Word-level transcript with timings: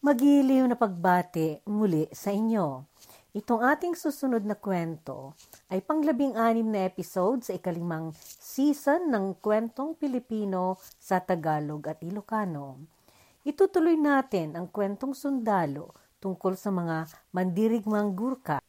Magiliw 0.00 0.64
na 0.64 0.80
pagbati 0.80 1.60
muli 1.68 2.08
sa 2.08 2.32
inyo. 2.32 2.88
Itong 3.36 3.60
ating 3.60 3.92
susunod 3.92 4.40
na 4.48 4.56
kwento 4.56 5.36
ay 5.68 5.84
panglabing 5.84 6.40
anim 6.40 6.72
na 6.72 6.88
episode 6.88 7.44
sa 7.44 7.52
ikalimang 7.52 8.16
season 8.40 9.12
ng 9.12 9.36
kwentong 9.44 9.92
Pilipino 10.00 10.80
sa 10.96 11.20
Tagalog 11.20 11.84
at 11.84 12.00
Ilocano. 12.00 12.80
Itutuloy 13.44 14.00
natin 14.00 14.56
ang 14.56 14.72
kwentong 14.72 15.12
sundalo 15.12 15.92
tungkol 16.16 16.56
sa 16.56 16.72
mga 16.72 17.04
mandirigmang 17.36 18.16
Gurkha. 18.16 18.64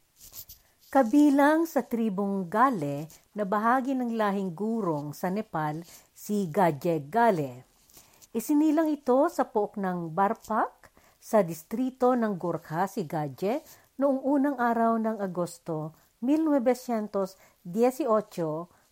Kabilang 0.91 1.63
sa 1.63 1.79
tribong 1.79 2.52
Gale 2.52 3.07
na 3.32 3.48
bahagi 3.48 3.95
ng 3.95 4.20
lahing 4.20 4.52
gurong 4.52 5.16
sa 5.16 5.32
Nepal 5.32 5.79
si 6.11 6.52
Gajeg 6.52 7.07
Gale. 7.07 7.63
Isinilang 8.36 8.91
ito 8.91 9.32
sa 9.32 9.48
pook 9.48 9.79
ng 9.79 10.11
Barpak 10.11 10.80
sa 11.21 11.45
distrito 11.45 12.17
ng 12.17 12.33
Gurkha 12.33 12.89
si 12.89 13.05
Gaje 13.05 13.61
noong 14.01 14.25
unang 14.25 14.57
araw 14.57 14.97
ng 14.97 15.21
Agosto 15.21 15.93
1918, 16.25 17.37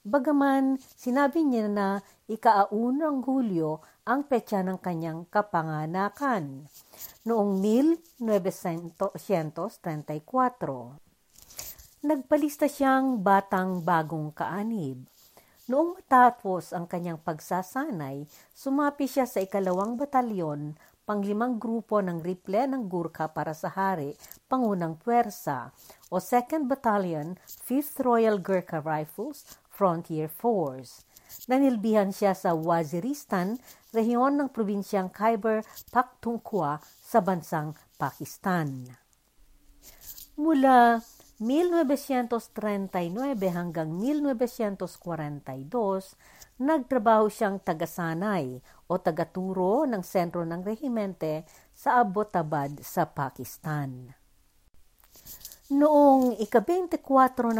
bagaman 0.06 0.78
sinabi 0.94 1.42
niya 1.42 1.66
na 1.66 2.06
ikaaunang 2.30 3.26
Hulyo 3.26 3.82
ang 4.06 4.30
petsa 4.30 4.62
ng 4.62 4.78
kanyang 4.78 5.26
kapanganakan 5.34 6.70
noong 7.26 7.58
1934. 7.58 9.10
Nagpalista 12.00 12.70
siyang 12.70 13.20
batang 13.26 13.82
bagong 13.82 14.32
kaanib. 14.32 15.04
Noong 15.70 16.02
matapos 16.02 16.74
ang 16.74 16.90
kanyang 16.90 17.22
pagsasanay, 17.22 18.26
sumapi 18.56 19.06
siya 19.06 19.30
sa 19.30 19.38
ikalawang 19.38 20.02
batalyon 20.02 20.74
panglimang 21.10 21.58
grupo 21.58 21.98
ng 22.06 22.22
riple 22.22 22.70
ng 22.70 22.86
Gurkha 22.86 23.34
para 23.34 23.58
sa 23.58 23.74
hari, 23.74 24.14
pangunang 24.46 24.94
puwersa, 25.02 25.74
o 26.14 26.22
2nd 26.22 26.70
Battalion, 26.70 27.34
5th 27.66 28.06
Royal 28.06 28.38
Gurkha 28.38 28.78
Rifles, 28.78 29.58
Frontier 29.74 30.30
Force. 30.30 31.02
Nanilbihan 31.50 32.14
siya 32.14 32.38
sa 32.38 32.54
Waziristan, 32.54 33.58
rehiyon 33.90 34.38
ng 34.38 34.54
probinsyang 34.54 35.10
Khyber 35.10 35.66
Pakhtunkhwa 35.90 36.78
sa 36.86 37.26
bansang 37.26 37.74
Pakistan. 37.98 38.86
Mula 40.38 41.02
1939 41.42 42.92
hanggang 43.50 43.90
1942, 43.98 45.66
nagtrabaho 46.60 47.32
siyang 47.32 47.58
tagasanay 47.64 48.60
o 48.90 48.98
tagaturo 48.98 49.86
ng 49.86 50.02
sentro 50.02 50.42
ng 50.42 50.66
rehimente 50.66 51.46
sa 51.78 52.02
Abbottabad 52.02 52.82
sa 52.82 53.06
Pakistan. 53.06 54.10
Noong 55.70 56.34
ika-24 56.42 56.98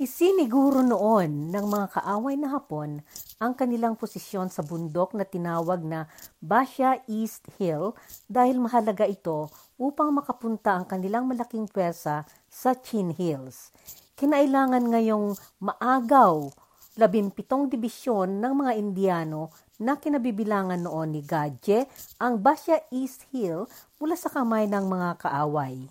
Isiniguro 0.01 0.81
noon 0.81 1.53
ng 1.53 1.65
mga 1.69 2.01
kaaway 2.01 2.33
na 2.33 2.49
Hapon 2.49 3.05
ang 3.37 3.53
kanilang 3.53 3.93
posisyon 3.93 4.49
sa 4.49 4.65
bundok 4.65 5.13
na 5.13 5.21
tinawag 5.21 5.85
na 5.85 6.09
Basha 6.41 7.05
East 7.05 7.45
Hill 7.61 7.93
dahil 8.25 8.57
mahalaga 8.57 9.05
ito 9.05 9.53
upang 9.77 10.09
makapunta 10.09 10.73
ang 10.73 10.89
kanilang 10.89 11.29
malaking 11.29 11.69
pwersa 11.69 12.25
sa 12.49 12.73
Chin 12.81 13.13
Hills. 13.13 13.69
Kinailangan 14.17 14.89
ngayong 14.89 15.37
maagaw 15.61 16.49
labimpitong 16.97 17.69
dibisyon 17.69 18.41
ng 18.41 18.53
mga 18.57 18.81
Indiano 18.81 19.53
na 19.77 20.01
kinabibilangan 20.01 20.81
noon 20.81 21.13
ni 21.13 21.21
Gadje 21.21 21.85
ang 22.17 22.41
Basha 22.41 22.81
East 22.89 23.29
Hill 23.29 23.69
mula 24.01 24.17
sa 24.17 24.33
kamay 24.33 24.65
ng 24.65 24.81
mga 24.81 25.21
kaaway. 25.29 25.85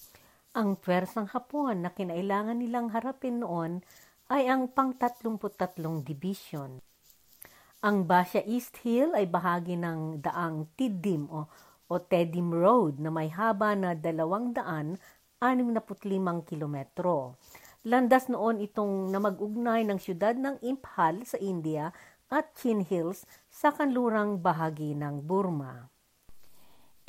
Ang 0.51 0.83
pwersang 0.83 1.31
Hapon 1.31 1.87
na 1.87 1.95
kinailangan 1.95 2.59
nilang 2.59 2.91
harapin 2.91 3.39
noon 3.39 3.87
ay 4.27 4.51
ang 4.51 4.67
pang-33 4.67 5.79
Division. 6.03 6.83
Ang 7.87 8.03
Basha 8.03 8.43
East 8.43 8.83
Hill 8.83 9.15
ay 9.15 9.31
bahagi 9.31 9.79
ng 9.79 10.19
daang 10.19 10.67
Tiddim 10.75 11.31
o, 11.31 11.47
o 11.87 11.95
Tedim 12.03 12.51
Road 12.51 12.99
na 12.99 13.15
may 13.15 13.31
haba 13.31 13.79
na 13.79 13.95
265 13.95 14.99
kilometro. 16.43 17.39
Landas 17.87 18.27
noon 18.27 18.59
itong 18.59 19.07
na 19.07 19.23
mag-ugnay 19.23 19.87
ng 19.87 20.03
siyudad 20.03 20.35
ng 20.35 20.59
Imphal 20.67 21.23
sa 21.31 21.39
India 21.39 21.95
at 22.27 22.59
Chin 22.59 22.83
Hills 22.83 23.23
sa 23.47 23.71
kanlurang 23.71 24.43
bahagi 24.43 24.99
ng 24.99 25.23
Burma. 25.23 26.00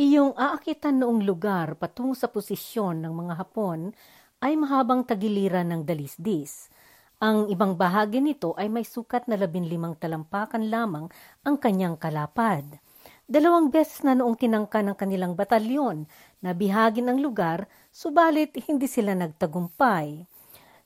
Iyong 0.02 0.34
aakitan 0.34 0.98
noong 0.98 1.22
lugar 1.22 1.78
patungo 1.78 2.18
sa 2.18 2.26
posisyon 2.26 3.06
ng 3.06 3.14
mga 3.14 3.34
Hapon 3.38 3.94
ay 4.42 4.58
mahabang 4.58 5.06
tagiliran 5.06 5.70
ng 5.70 5.86
dalisdis. 5.86 6.74
Ang 7.22 7.54
ibang 7.54 7.78
bahagi 7.78 8.18
nito 8.18 8.58
ay 8.58 8.66
may 8.66 8.82
sukat 8.82 9.30
na 9.30 9.38
labinlimang 9.38 9.94
talampakan 9.94 10.74
lamang 10.74 11.06
ang 11.46 11.54
kanyang 11.62 12.02
kalapad. 12.02 12.82
Dalawang 13.30 13.70
beses 13.70 14.02
na 14.02 14.18
noong 14.18 14.42
tinangka 14.42 14.82
ng 14.82 14.98
kanilang 14.98 15.38
batalyon 15.38 16.10
na 16.42 16.58
bihagin 16.58 17.06
ang 17.06 17.22
lugar, 17.22 17.70
subalit 17.94 18.58
hindi 18.58 18.90
sila 18.90 19.14
nagtagumpay. 19.14 20.26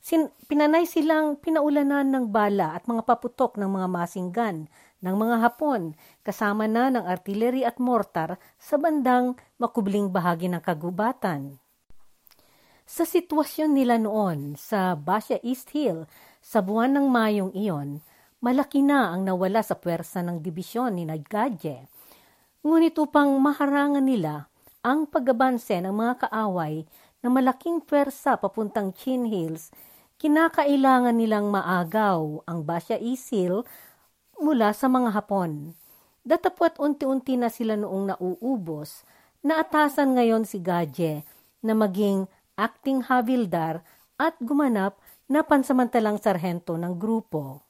Sin- 0.06 0.30
pinanay 0.46 0.86
silang 0.86 1.34
pinaulanan 1.34 2.06
ng 2.06 2.26
bala 2.30 2.78
at 2.78 2.86
mga 2.86 3.10
paputok 3.10 3.58
ng 3.58 3.66
mga 3.66 3.88
masinggan 3.90 4.70
ng 5.02 5.16
mga 5.18 5.42
Hapon 5.42 5.98
kasama 6.22 6.70
na 6.70 6.94
ng 6.94 7.10
artillery 7.10 7.66
at 7.66 7.82
mortar 7.82 8.38
sa 8.62 8.78
bandang 8.78 9.34
makubling 9.58 10.14
bahagi 10.14 10.46
ng 10.46 10.62
kagubatan. 10.62 11.58
Sa 12.86 13.02
sitwasyon 13.02 13.74
nila 13.74 13.98
noon 13.98 14.54
sa 14.54 14.94
Basha 14.94 15.42
East 15.42 15.74
Hill 15.74 16.06
sa 16.38 16.62
buwan 16.62 16.94
ng 17.02 17.10
Mayong 17.10 17.58
iyon, 17.58 18.06
malaki 18.46 18.86
na 18.86 19.10
ang 19.10 19.26
nawala 19.26 19.66
sa 19.66 19.74
puwersa 19.74 20.22
ng 20.22 20.38
dibisyon 20.38 21.02
ni 21.02 21.10
Naggadje. 21.10 21.90
Ngunit 22.62 22.94
upang 23.02 23.34
maharangan 23.42 24.06
nila 24.06 24.54
ang 24.86 25.10
pagabanse 25.10 25.82
ng 25.82 25.98
mga 25.98 26.30
kaaway 26.30 26.86
na 27.26 27.34
malaking 27.34 27.82
puwersa 27.82 28.38
papuntang 28.38 28.94
Chin 28.94 29.26
Hills, 29.26 29.74
kinakailangan 30.20 31.16
nilang 31.16 31.52
maagaw 31.52 32.44
ang 32.48 32.64
Basha 32.64 32.96
East 32.96 33.32
Hill 33.36 33.68
mula 34.40 34.72
sa 34.72 34.88
mga 34.88 35.12
Hapon. 35.12 35.76
Datapwat 36.26 36.82
unti-unti 36.82 37.38
na 37.38 37.54
sila 37.54 37.78
noong 37.78 38.16
nauubos, 38.16 39.06
naatasan 39.46 40.18
ngayon 40.18 40.44
si 40.48 40.58
Gaje 40.58 41.22
na 41.62 41.78
maging 41.78 42.26
acting 42.58 43.06
havildar 43.06 43.86
at 44.18 44.34
gumanap 44.42 44.98
na 45.28 45.44
pansamantalang 45.44 46.18
sarhento 46.18 46.80
ng 46.80 46.96
grupo. 46.96 47.62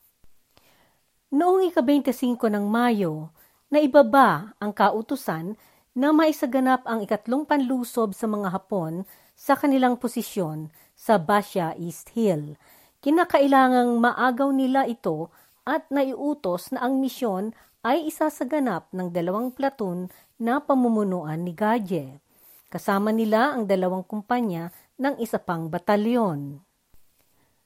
Noong 1.36 1.68
ika-25 1.74 2.38
ng 2.48 2.66
Mayo, 2.70 3.34
naibaba 3.68 4.56
ang 4.62 4.72
kautusan 4.72 5.58
na 5.96 6.12
maisaganap 6.12 6.84
ang 6.84 7.00
ikatlong 7.00 7.48
panlusob 7.48 8.12
sa 8.12 8.28
mga 8.28 8.52
Hapon 8.52 9.08
sa 9.32 9.56
kanilang 9.56 9.96
posisyon 9.96 10.68
sa 10.92 11.16
Basha 11.16 11.72
East 11.80 12.12
Hill. 12.12 12.60
Kinakailangang 13.00 13.96
maagaw 14.04 14.52
nila 14.52 14.84
ito 14.92 15.32
at 15.64 15.88
naiutos 15.88 16.76
na 16.76 16.84
ang 16.84 17.00
misyon 17.00 17.56
ay 17.88 18.12
isasaganap 18.12 18.92
ng 18.92 19.08
dalawang 19.16 19.56
platoon 19.56 20.12
na 20.36 20.60
pamumunuan 20.60 21.48
ni 21.48 21.56
Gaje. 21.56 22.20
Kasama 22.68 23.16
nila 23.16 23.56
ang 23.56 23.64
dalawang 23.64 24.04
kumpanya 24.04 24.76
ng 25.00 25.16
isa 25.24 25.40
pang 25.40 25.72
batalyon. 25.72 26.60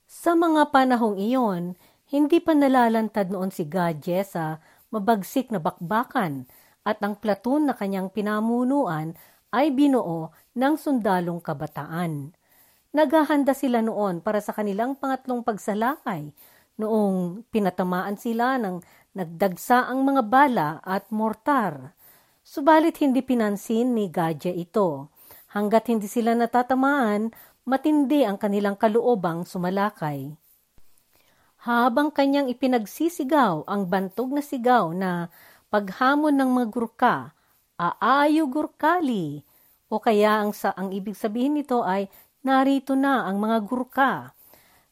Sa 0.06 0.38
mga 0.38 0.70
panahong 0.70 1.18
iyon, 1.18 1.74
hindi 2.14 2.38
pa 2.38 2.54
nalalantad 2.54 3.34
noon 3.34 3.50
si 3.50 3.66
Gaje 3.66 4.22
sa 4.22 4.62
mabagsik 4.94 5.50
na 5.50 5.58
bakbakan 5.58 6.46
at 6.84 6.98
ang 7.04 7.20
platoon 7.20 7.70
na 7.70 7.74
kanyang 7.76 8.12
pinamunuan 8.12 9.16
ay 9.50 9.74
binuo 9.74 10.30
ng 10.54 10.74
sundalong 10.78 11.42
kabataan. 11.42 12.34
Naghahanda 12.90 13.54
sila 13.54 13.86
noon 13.86 14.22
para 14.22 14.42
sa 14.42 14.54
kanilang 14.54 14.98
pangatlong 14.98 15.46
pagsalakay 15.46 16.34
noong 16.80 17.46
pinatamaan 17.54 18.18
sila 18.18 18.58
ng 18.58 18.82
nagdagsa 19.14 19.86
ang 19.86 20.02
mga 20.08 20.24
bala 20.26 20.70
at 20.82 21.12
mortar. 21.14 21.94
Subalit 22.42 22.98
hindi 23.04 23.22
pinansin 23.22 23.94
ni 23.94 24.10
Gadya 24.10 24.50
ito. 24.56 25.14
Hanggat 25.54 25.90
hindi 25.94 26.10
sila 26.10 26.34
natatamaan, 26.34 27.30
matindi 27.68 28.26
ang 28.26 28.42
kanilang 28.42 28.74
kaluobang 28.74 29.46
sumalakay. 29.46 30.34
Habang 31.70 32.10
kanyang 32.10 32.48
ipinagsisigaw 32.50 33.68
ang 33.68 33.92
bantog 33.92 34.32
na 34.32 34.40
sigaw 34.40 34.96
na 34.96 35.28
paghamon 35.70 36.34
ng 36.34 36.50
mga 36.50 36.68
gurka, 36.74 37.16
aayo 37.78 38.50
gurkali, 38.50 39.46
o 39.90 40.02
kaya 40.02 40.42
ang, 40.42 40.54
sa, 40.54 40.74
ang 40.74 40.90
ibig 40.94 41.14
sabihin 41.18 41.58
nito 41.58 41.86
ay 41.86 42.10
narito 42.42 42.98
na 42.98 43.26
ang 43.30 43.38
mga 43.38 43.58
gurka. 43.66 44.12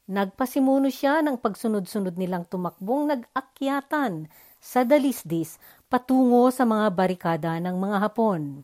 Nagpasimuno 0.07 0.87
siya 0.87 1.19
ng 1.25 1.41
pagsunod-sunod 1.41 2.15
nilang 2.15 2.47
tumakbong 2.47 3.11
nag-akyatan 3.11 4.31
sa 4.57 4.87
dalisdis 4.87 5.59
patungo 5.91 6.47
sa 6.53 6.63
mga 6.63 6.93
barikada 6.95 7.51
ng 7.59 7.75
mga 7.75 7.97
Hapon. 8.07 8.63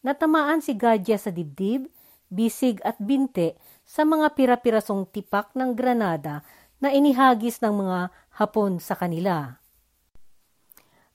Natamaan 0.00 0.64
si 0.64 0.74
Gadya 0.74 1.20
sa 1.20 1.30
dibdib, 1.30 1.86
bisig 2.32 2.80
at 2.82 2.96
binte 2.98 3.54
sa 3.86 4.02
mga 4.02 4.32
pira-pirasong 4.32 5.06
tipak 5.12 5.52
ng 5.54 5.76
granada 5.76 6.42
na 6.80 6.88
inihagis 6.90 7.60
ng 7.60 7.74
mga 7.84 7.98
Hapon 8.40 8.80
sa 8.80 8.96
kanila. 8.96 9.59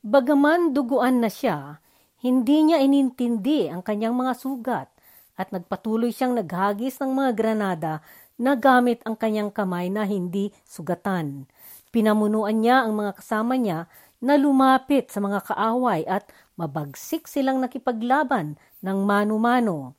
Bagaman 0.05 0.69
duguan 0.69 1.17
na 1.17 1.33
siya, 1.33 1.81
hindi 2.21 2.61
niya 2.61 2.77
inintindi 2.77 3.73
ang 3.73 3.81
kanyang 3.81 4.13
mga 4.13 4.37
sugat 4.37 4.85
at 5.33 5.49
nagpatuloy 5.49 6.13
siyang 6.13 6.37
naghagis 6.37 7.01
ng 7.01 7.09
mga 7.09 7.31
granada 7.33 8.05
na 8.37 8.53
gamit 8.53 9.01
ang 9.01 9.17
kanyang 9.17 9.49
kamay 9.49 9.89
na 9.89 10.05
hindi 10.05 10.53
sugatan. 10.61 11.49
Pinamunuan 11.89 12.61
niya 12.61 12.85
ang 12.85 12.93
mga 12.93 13.17
kasama 13.17 13.57
niya 13.57 13.89
na 14.21 14.37
lumapit 14.37 15.09
sa 15.09 15.17
mga 15.25 15.41
kaaway 15.41 16.05
at 16.05 16.29
mabagsik 16.53 17.25
silang 17.25 17.57
nakipaglaban 17.57 18.61
ng 18.85 18.99
mano-mano. 19.09 19.97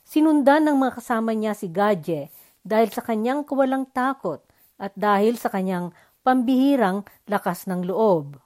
Sinundan 0.00 0.64
ng 0.64 0.80
mga 0.80 0.96
kasama 0.96 1.36
niya 1.36 1.52
si 1.52 1.68
Gadje 1.68 2.32
dahil 2.64 2.88
sa 2.88 3.04
kanyang 3.04 3.44
kawalang 3.44 3.84
takot 3.84 4.40
at 4.80 4.96
dahil 4.96 5.36
sa 5.36 5.52
kanyang 5.52 5.92
pambihirang 6.24 7.04
lakas 7.28 7.68
ng 7.68 7.84
loob. 7.84 8.40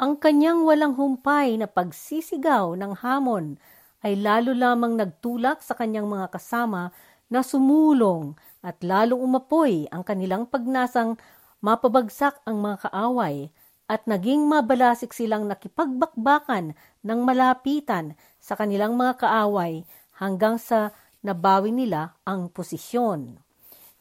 Ang 0.00 0.16
kanyang 0.16 0.64
walang 0.64 0.96
humpay 0.96 1.60
na 1.60 1.68
pagsisigaw 1.68 2.72
ng 2.72 3.04
hamon 3.04 3.60
ay 4.00 4.16
lalo 4.16 4.56
lamang 4.56 4.96
nagtulak 4.96 5.60
sa 5.60 5.76
kanyang 5.76 6.08
mga 6.08 6.32
kasama 6.32 6.88
na 7.28 7.44
sumulong 7.44 8.32
at 8.64 8.80
lalong 8.80 9.20
umapoy 9.20 9.84
ang 9.92 10.00
kanilang 10.00 10.48
pagnasang 10.48 11.20
mapabagsak 11.60 12.32
ang 12.48 12.64
mga 12.64 12.88
kaaway 12.88 13.52
at 13.92 14.00
naging 14.08 14.48
mabalasik 14.48 15.12
silang 15.12 15.44
nakipagbakbakan 15.52 16.72
ng 17.04 17.20
malapitan 17.20 18.16
sa 18.40 18.56
kanilang 18.56 18.96
mga 18.96 19.20
kaaway 19.20 19.84
hanggang 20.16 20.56
sa 20.56 20.96
nabawi 21.20 21.76
nila 21.76 22.16
ang 22.24 22.48
posisyon. 22.48 23.36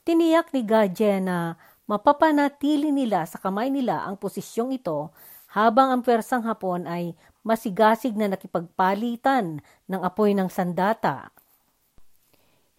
Tiniyak 0.08 0.56
ni 0.56 0.64
Gadje 0.64 1.20
na 1.20 1.60
mapapanatili 1.92 2.88
nila 2.96 3.28
sa 3.28 3.36
kamay 3.36 3.68
nila 3.68 4.08
ang 4.08 4.16
posisyong 4.16 4.72
ito 4.72 5.12
habang 5.54 5.90
ang 5.90 6.02
pwersang 6.06 6.46
Hapon 6.46 6.86
ay 6.86 7.18
masigasig 7.42 8.14
na 8.14 8.30
nakipagpalitan 8.30 9.64
ng 9.90 10.02
apoy 10.06 10.38
ng 10.38 10.50
sandata. 10.52 11.34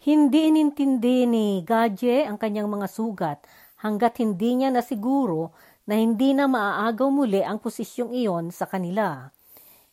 Hindi 0.01 0.49
inintindi 0.49 1.29
ni 1.29 1.47
Gadje 1.61 2.25
ang 2.25 2.41
kanyang 2.41 2.71
mga 2.71 2.89
sugat 2.89 3.39
hanggat 3.85 4.17
hindi 4.23 4.57
niya 4.57 4.73
nasiguro 4.73 5.53
na 5.85 5.99
hindi 5.99 6.33
na 6.33 6.47
maaagaw 6.47 7.11
muli 7.11 7.43
ang 7.43 7.59
posisyong 7.59 8.15
iyon 8.15 8.55
sa 8.55 8.65
kanila. 8.65 9.29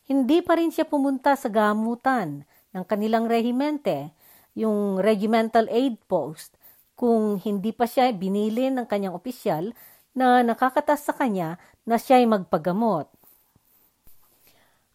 Hindi 0.08 0.40
pa 0.40 0.56
rin 0.56 0.72
siya 0.72 0.88
pumunta 0.88 1.36
sa 1.36 1.52
gamutan 1.52 2.48
ng 2.72 2.84
kanilang 2.88 3.28
rehimente, 3.28 4.14
yung 4.56 4.96
Regimental 5.02 5.68
Aid 5.68 6.00
Post, 6.08 6.56
kung 6.96 7.36
hindi 7.38 7.70
pa 7.70 7.84
siya 7.84 8.10
binili 8.10 8.72
ng 8.72 8.88
kanyang 8.88 9.14
opisyal 9.14 9.76
na 10.14 10.44
nakakatas 10.44 11.04
sa 11.04 11.12
kanya 11.16 11.56
na 11.84 11.96
siya'y 11.96 12.28
magpagamot. 12.28 13.08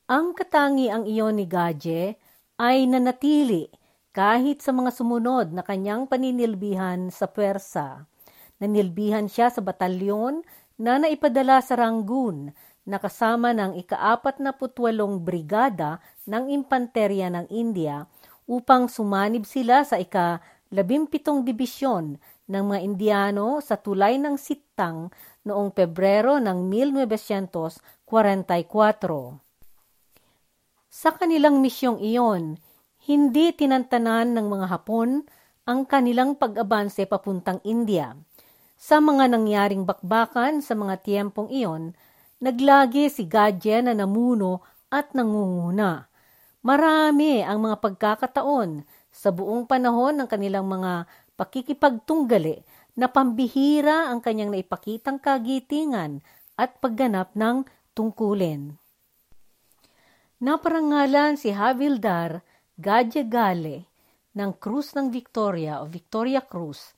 Ang 0.09 0.35
katangi 0.35 0.91
ang 0.91 1.07
iyon 1.07 1.39
ni 1.39 1.47
Gaje 1.47 2.19
ay 2.59 2.85
nanatili 2.85 3.71
kahit 4.13 4.61
sa 4.61 4.69
mga 4.69 4.93
sumunod 4.93 5.55
na 5.55 5.65
kanyang 5.65 6.05
paninilbihan 6.05 7.09
sa 7.09 7.25
pwersa. 7.25 8.05
Nanilbihan 8.61 9.25
siya 9.25 9.49
sa 9.49 9.65
batalyon 9.65 10.45
na 10.77 11.01
naipadala 11.01 11.63
sa 11.65 11.79
Rangoon 11.79 12.53
na 12.83 12.99
kasama 12.99 13.55
ng 13.55 13.79
ikaapat 13.79 14.43
na 14.43 14.51
putwalong 14.53 15.23
brigada 15.23 16.03
ng 16.27 16.51
impanterya 16.51 17.31
ng 17.31 17.47
India 17.49 18.05
upang 18.45 18.91
sumanib 18.91 19.47
sila 19.47 19.87
sa 19.87 19.95
ika 19.95 20.43
labimpitong 20.69 21.47
dibisyon 21.47 22.19
ng 22.47 22.63
mga 22.67 22.79
Indiano 22.83 23.63
sa 23.63 23.79
tulay 23.79 24.19
ng 24.19 24.35
Sittang 24.35 25.11
noong 25.47 25.71
Pebrero 25.71 26.39
ng 26.39 26.67
1944. 26.67 28.09
Sa 30.93 31.09
kanilang 31.15 31.63
misyong 31.63 31.99
iyon, 32.03 32.61
hindi 33.03 33.51
tinantanan 33.51 34.31
ng 34.37 34.47
mga 34.47 34.65
Hapon 34.69 35.25
ang 35.63 35.87
kanilang 35.87 36.35
pag-abanse 36.35 37.07
papuntang 37.07 37.59
India. 37.63 38.15
Sa 38.75 38.99
mga 38.99 39.31
nangyaring 39.31 39.87
bakbakan 39.87 40.59
sa 40.59 40.75
mga 40.75 40.99
tiyempong 41.03 41.47
iyon, 41.47 41.95
naglagi 42.43 43.07
si 43.07 43.23
Gadje 43.23 43.79
na 43.79 43.95
namuno 43.95 44.59
at 44.91 45.15
nangunguna. 45.15 46.11
Marami 46.63 47.43
ang 47.43 47.63
mga 47.63 47.79
pagkakataon 47.79 48.83
sa 49.07 49.31
buong 49.31 49.67
panahon 49.67 50.19
ng 50.19 50.27
kanilang 50.27 50.67
mga 50.67 51.07
pakikipagtunggali 51.39 52.61
na 52.93 53.09
pambihira 53.09 54.13
ang 54.13 54.21
kanyang 54.21 54.53
naipakitang 54.53 55.17
kagitingan 55.17 56.21
at 56.53 56.77
pagganap 56.77 57.33
ng 57.33 57.65
tungkulin. 57.97 58.77
Naparangalan 60.43 61.39
si 61.39 61.55
Havildar 61.55 62.43
Gale 62.77 63.87
ng 64.33 64.51
Cruz 64.57 64.97
ng 64.97 65.07
Victoria 65.13 65.79
o 65.81 65.87
Victoria 65.87 66.41
Cruz, 66.41 66.91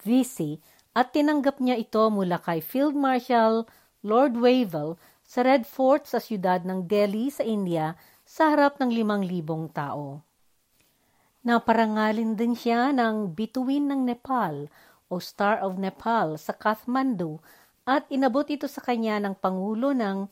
VC, 0.00 0.56
at 0.96 1.12
tinanggap 1.14 1.62
niya 1.62 1.78
ito 1.78 2.02
mula 2.10 2.40
kay 2.42 2.58
Field 2.64 2.96
Marshal 2.96 3.66
Lord 4.02 4.34
Wavell 4.38 4.96
sa 5.22 5.46
Red 5.46 5.68
Fort 5.68 6.08
sa 6.08 6.18
siyudad 6.18 6.66
ng 6.66 6.88
Delhi 6.90 7.30
sa 7.30 7.46
India 7.46 7.94
sa 8.26 8.50
harap 8.54 8.80
ng 8.82 8.90
limang 8.90 9.22
libong 9.22 9.70
tao. 9.70 10.22
Naparangalin 11.40 12.36
din 12.36 12.52
siya 12.52 12.92
ng 12.92 13.32
bituin 13.32 13.88
ng 13.88 14.04
Nepal 14.04 14.68
o 15.08 15.16
Star 15.16 15.64
of 15.64 15.80
Nepal 15.80 16.36
sa 16.36 16.52
Kathmandu 16.52 17.40
at 17.88 18.04
inabot 18.12 18.44
ito 18.44 18.68
sa 18.68 18.84
kanya 18.84 19.16
ng 19.24 19.40
Pangulo 19.40 19.96
ng 19.96 20.28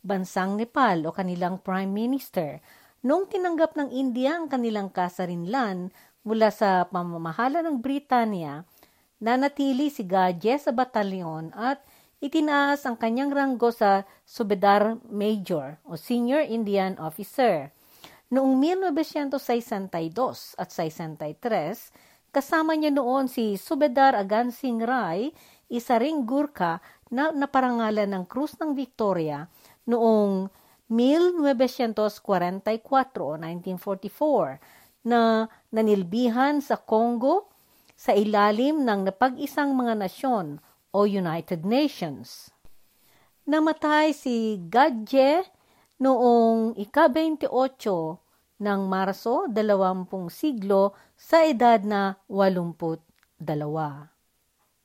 Bansang 0.00 0.56
Nepal 0.56 1.04
o 1.04 1.12
kanilang 1.12 1.60
Prime 1.60 1.92
Minister 1.92 2.64
noong 3.04 3.28
tinanggap 3.30 3.76
ng 3.76 3.92
India 3.92 4.34
ang 4.34 4.50
kanilang 4.50 4.88
kasarinlan 4.90 5.94
mula 6.26 6.50
sa 6.50 6.88
pamamahala 6.90 7.62
ng 7.62 7.78
Britanya, 7.78 8.66
nanatili 9.22 9.92
si 9.94 10.02
Gadje 10.02 10.58
sa 10.58 10.74
batalyon 10.74 11.54
at 11.54 11.78
itinaas 12.18 12.82
ang 12.82 12.98
kanyang 12.98 13.30
ranggo 13.30 13.70
sa 13.70 14.02
Subedar 14.26 14.98
Major 15.06 15.78
o 15.86 15.94
Senior 15.94 16.42
Indian 16.42 16.98
Officer. 16.98 17.75
Noong 18.26 18.58
1962 18.58 20.58
at 20.58 20.74
63, 20.74 22.34
kasama 22.34 22.74
niya 22.74 22.90
noon 22.90 23.30
si 23.30 23.54
Subedar 23.54 24.18
Agan 24.18 24.50
Singh 24.50 24.82
Rai, 24.82 25.30
isa 25.70 25.94
ring 25.94 26.26
Gurkha 26.26 26.82
na 27.14 27.30
naparangalan 27.30 28.10
ng 28.10 28.26
Krus 28.26 28.58
ng 28.58 28.74
Victoria 28.74 29.46
noong 29.86 30.50
1944 30.90 32.02
o 33.22 33.38
1944 33.38 35.06
na 35.06 35.46
nanilbihan 35.70 36.58
sa 36.58 36.82
Congo 36.82 37.46
sa 37.94 38.10
ilalim 38.10 38.82
ng 38.82 39.06
napag-isang 39.06 39.70
mga 39.70 40.02
nasyon 40.02 40.58
o 40.90 41.06
United 41.06 41.62
Nations. 41.62 42.50
Namatay 43.46 44.10
si 44.10 44.58
Gadje 44.66 45.46
noong 46.00 46.74
ika-28 46.76 47.52
ng 48.56 48.80
Marso, 48.88 49.44
20 49.52 50.32
siglo 50.32 50.96
sa 51.12 51.44
edad 51.44 51.80
na 51.84 52.16
82. 52.28 54.15